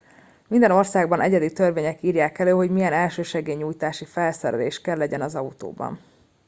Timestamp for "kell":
4.81-4.97